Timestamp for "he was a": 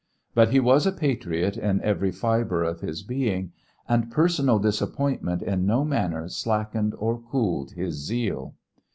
0.49-0.91